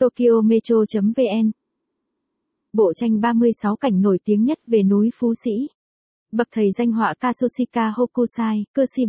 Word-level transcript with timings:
Tokyo 0.00 0.40
Metro.vn 0.44 1.50
Bộ 2.72 2.92
tranh 2.92 3.20
36 3.20 3.76
cảnh 3.76 4.00
nổi 4.00 4.18
tiếng 4.24 4.44
nhất 4.44 4.58
về 4.66 4.82
núi 4.82 5.10
Phú 5.18 5.32
Sĩ 5.44 5.52
Bậc 6.32 6.48
thầy 6.52 6.66
danh 6.78 6.92
họa 6.92 7.14
Katsushika 7.20 7.92
Hokusai, 7.96 8.64
Kushi 8.74 9.04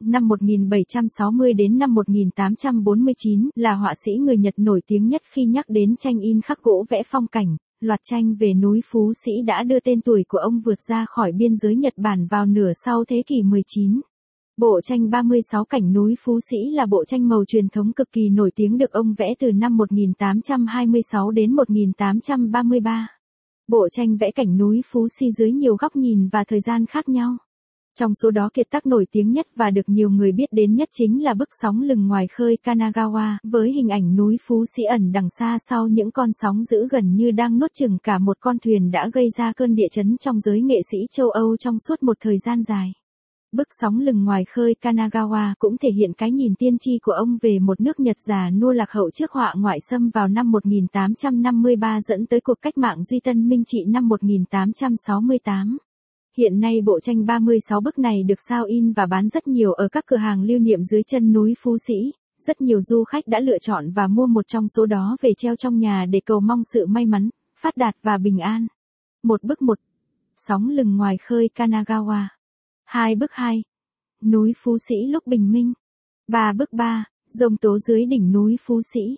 năm 0.00 0.28
1760 0.28 1.52
đến 1.52 1.78
năm 1.78 1.94
1849 1.94 3.50
là 3.54 3.74
họa 3.74 3.94
sĩ 4.04 4.12
người 4.12 4.36
Nhật 4.36 4.54
nổi 4.56 4.80
tiếng 4.86 5.08
nhất 5.08 5.22
khi 5.32 5.44
nhắc 5.44 5.64
đến 5.68 5.96
tranh 5.96 6.18
in 6.18 6.40
khắc 6.40 6.62
gỗ 6.62 6.84
vẽ 6.88 7.02
phong 7.06 7.26
cảnh. 7.26 7.56
Loạt 7.80 8.00
tranh 8.02 8.34
về 8.34 8.54
núi 8.54 8.80
Phú 8.90 9.12
Sĩ 9.24 9.32
đã 9.46 9.62
đưa 9.62 9.80
tên 9.80 10.00
tuổi 10.00 10.24
của 10.28 10.38
ông 10.38 10.60
vượt 10.60 10.78
ra 10.88 11.06
khỏi 11.08 11.32
biên 11.32 11.56
giới 11.56 11.76
Nhật 11.76 11.94
Bản 11.96 12.26
vào 12.26 12.46
nửa 12.46 12.72
sau 12.84 13.04
thế 13.08 13.22
kỷ 13.26 13.42
19. 13.42 14.00
Bộ 14.58 14.80
tranh 14.80 15.10
36 15.10 15.64
cảnh 15.64 15.92
núi 15.92 16.14
Phú 16.24 16.38
Sĩ 16.50 16.70
là 16.70 16.86
bộ 16.86 17.04
tranh 17.04 17.28
màu 17.28 17.44
truyền 17.44 17.68
thống 17.68 17.92
cực 17.92 18.12
kỳ 18.12 18.28
nổi 18.28 18.50
tiếng 18.54 18.78
được 18.78 18.92
ông 18.92 19.14
vẽ 19.18 19.34
từ 19.38 19.52
năm 19.52 19.76
1826 19.76 21.30
đến 21.30 21.52
1833. 21.52 23.08
Bộ 23.68 23.88
tranh 23.88 24.16
vẽ 24.16 24.30
cảnh 24.30 24.58
núi 24.58 24.80
Phú 24.92 25.08
Sĩ 25.20 25.26
dưới 25.38 25.52
nhiều 25.52 25.76
góc 25.76 25.96
nhìn 25.96 26.28
và 26.28 26.44
thời 26.48 26.60
gian 26.60 26.86
khác 26.86 27.08
nhau. 27.08 27.36
Trong 27.98 28.14
số 28.14 28.30
đó 28.30 28.50
kiệt 28.54 28.66
tác 28.70 28.86
nổi 28.86 29.06
tiếng 29.10 29.32
nhất 29.32 29.46
và 29.56 29.70
được 29.70 29.82
nhiều 29.86 30.10
người 30.10 30.32
biết 30.32 30.48
đến 30.50 30.74
nhất 30.74 30.88
chính 30.92 31.24
là 31.24 31.34
bức 31.34 31.48
sóng 31.62 31.82
lừng 31.82 32.08
ngoài 32.08 32.26
khơi 32.26 32.58
Kanagawa, 32.64 33.36
với 33.44 33.72
hình 33.72 33.88
ảnh 33.88 34.16
núi 34.16 34.36
Phú 34.46 34.64
Sĩ 34.76 34.82
ẩn 34.82 35.12
đằng 35.12 35.28
xa 35.38 35.58
sau 35.68 35.88
những 35.88 36.10
con 36.10 36.30
sóng 36.32 36.64
dữ 36.64 36.88
gần 36.90 37.16
như 37.16 37.30
đang 37.30 37.58
nuốt 37.58 37.70
chừng 37.74 37.98
cả 38.02 38.18
một 38.18 38.36
con 38.40 38.58
thuyền 38.58 38.90
đã 38.90 39.10
gây 39.12 39.26
ra 39.38 39.52
cơn 39.52 39.74
địa 39.74 39.88
chấn 39.90 40.16
trong 40.20 40.40
giới 40.40 40.62
nghệ 40.62 40.78
sĩ 40.90 40.98
châu 41.10 41.30
Âu 41.30 41.56
trong 41.56 41.78
suốt 41.78 42.02
một 42.02 42.16
thời 42.20 42.38
gian 42.38 42.62
dài. 42.62 42.92
Bức 43.52 43.68
sóng 43.80 44.00
lừng 44.00 44.24
ngoài 44.24 44.44
khơi 44.44 44.74
Kanagawa 44.80 45.54
cũng 45.58 45.76
thể 45.78 45.88
hiện 45.90 46.12
cái 46.12 46.30
nhìn 46.32 46.54
tiên 46.54 46.78
tri 46.78 46.98
của 47.02 47.12
ông 47.12 47.38
về 47.42 47.58
một 47.58 47.80
nước 47.80 48.00
Nhật 48.00 48.16
già 48.26 48.50
nua 48.50 48.72
lạc 48.72 48.90
hậu 48.90 49.10
trước 49.10 49.32
họa 49.32 49.54
ngoại 49.56 49.78
xâm 49.90 50.10
vào 50.10 50.28
năm 50.28 50.50
1853 50.50 52.00
dẫn 52.00 52.26
tới 52.26 52.40
cuộc 52.40 52.54
cách 52.62 52.78
mạng 52.78 53.04
Duy 53.04 53.20
Tân 53.20 53.48
Minh 53.48 53.64
Trị 53.64 53.84
năm 53.84 54.08
1868. 54.08 55.78
Hiện 56.36 56.60
nay 56.60 56.80
bộ 56.84 57.00
tranh 57.00 57.26
36 57.26 57.80
bức 57.80 57.98
này 57.98 58.22
được 58.22 58.40
sao 58.48 58.64
in 58.64 58.92
và 58.92 59.06
bán 59.06 59.28
rất 59.28 59.48
nhiều 59.48 59.72
ở 59.72 59.88
các 59.88 60.04
cửa 60.06 60.16
hàng 60.16 60.42
lưu 60.42 60.58
niệm 60.58 60.82
dưới 60.82 61.02
chân 61.02 61.32
núi 61.32 61.54
Phú 61.62 61.76
Sĩ. 61.86 62.12
Rất 62.46 62.60
nhiều 62.60 62.80
du 62.80 63.04
khách 63.04 63.28
đã 63.28 63.40
lựa 63.40 63.58
chọn 63.58 63.90
và 63.90 64.06
mua 64.06 64.26
một 64.26 64.46
trong 64.46 64.68
số 64.68 64.86
đó 64.86 65.16
về 65.20 65.30
treo 65.36 65.56
trong 65.56 65.78
nhà 65.78 66.04
để 66.10 66.20
cầu 66.26 66.40
mong 66.40 66.62
sự 66.74 66.86
may 66.86 67.06
mắn, 67.06 67.30
phát 67.62 67.76
đạt 67.76 67.94
và 68.02 68.18
bình 68.18 68.38
an. 68.38 68.66
Một 69.22 69.42
bức 69.42 69.62
một. 69.62 69.78
Sóng 70.36 70.68
lừng 70.68 70.96
ngoài 70.96 71.16
khơi 71.16 71.50
Kanagawa. 71.54 72.37
Hai 72.88 73.14
bức 73.14 73.30
hai. 73.32 73.62
Núi 74.24 74.52
Phú 74.56 74.78
Sĩ 74.78 75.06
lúc 75.06 75.26
bình 75.26 75.52
minh. 75.52 75.72
Ba 76.28 76.52
bức 76.52 76.72
ba. 76.72 77.04
Rồng 77.30 77.56
tố 77.56 77.78
dưới 77.78 78.04
đỉnh 78.06 78.32
núi 78.32 78.56
Phú 78.60 78.80
Sĩ. 78.94 79.16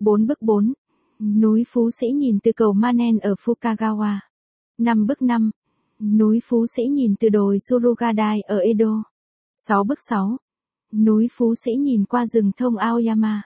Bốn 0.00 0.26
bức 0.26 0.42
bốn. 0.42 0.72
Núi 1.18 1.64
Phú 1.68 1.90
Sĩ 2.00 2.06
nhìn 2.10 2.38
từ 2.42 2.52
cầu 2.56 2.72
Manen 2.72 3.18
ở 3.18 3.34
Fukagawa. 3.34 4.18
Năm 4.78 5.06
bức 5.06 5.22
năm. 5.22 5.50
Núi 6.00 6.40
Phú 6.48 6.66
Sĩ 6.76 6.82
nhìn 6.86 7.14
từ 7.20 7.28
đồi 7.28 7.58
Surugadai 7.58 8.40
ở 8.40 8.58
Edo. 8.58 9.02
6 9.58 9.84
bức 9.84 9.98
6. 10.08 10.36
Núi 10.92 11.28
Phú 11.32 11.54
Sĩ 11.54 11.72
nhìn 11.74 12.04
qua 12.04 12.26
rừng 12.26 12.50
thông 12.56 12.76
Aoyama. 12.76 13.42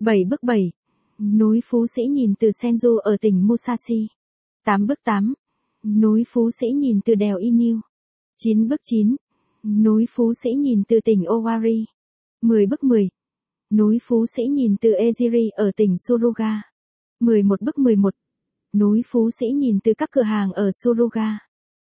7 0.00 0.24
bức 0.24 0.42
7. 0.42 0.72
Núi 1.18 1.60
Phú 1.64 1.86
Sĩ 1.86 2.02
nhìn 2.06 2.34
từ 2.38 2.48
Senju 2.48 2.98
ở 2.98 3.16
tỉnh 3.20 3.46
Musashi. 3.46 4.08
8 4.64 4.86
bức 4.86 4.98
8. 5.04 5.34
Núi 5.84 6.24
Phú 6.28 6.50
Sĩ 6.50 6.66
nhìn 6.70 7.00
từ 7.04 7.14
đèo 7.14 7.38
Inu. 7.38 7.80
9 8.38 8.68
bước 8.68 8.80
9. 8.84 9.16
Núi 9.62 10.06
Phú 10.10 10.34
Sĩ 10.34 10.50
nhìn 10.54 10.82
từ 10.88 11.00
tỉnh 11.04 11.22
Owari. 11.22 11.84
10 12.42 12.66
bước 12.66 12.84
10. 12.84 13.08
Núi 13.72 13.98
Phú 14.02 14.26
Sĩ 14.26 14.42
nhìn 14.46 14.76
từ 14.80 14.90
Ejiri 14.90 15.50
ở 15.52 15.70
tỉnh 15.76 15.96
Suruga. 15.98 16.62
11 17.20 17.62
bước 17.62 17.78
11. 17.78 18.14
Núi 18.74 19.02
Phú 19.06 19.30
Sĩ 19.30 19.46
nhìn 19.46 19.78
từ 19.84 19.92
các 19.98 20.10
cửa 20.12 20.22
hàng 20.22 20.52
ở 20.52 20.70
Suruga. 20.72 21.38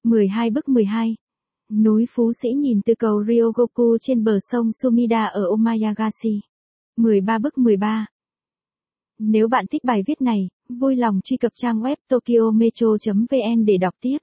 12 0.03 0.49
bước 0.49 0.69
12. 0.69 1.15
Núi 1.71 2.05
Phú 2.09 2.31
Sĩ 2.33 2.49
nhìn 2.49 2.81
từ 2.85 2.93
cầu 2.99 3.23
Ryogoku 3.27 3.97
trên 4.01 4.23
bờ 4.23 4.37
sông 4.51 4.71
Sumida 4.71 5.25
ở 5.25 5.47
Omayagashi. 5.49 6.41
13 6.97 7.39
bước 7.39 7.57
13. 7.57 8.05
Nếu 9.19 9.47
bạn 9.47 9.65
thích 9.71 9.83
bài 9.83 10.03
viết 10.07 10.21
này, 10.21 10.49
vui 10.69 10.95
lòng 10.95 11.19
truy 11.23 11.37
cập 11.37 11.51
trang 11.55 11.81
web 11.81 11.95
tokyometro.vn 12.09 13.65
để 13.65 13.77
đọc 13.77 13.93
tiếp. 14.01 14.17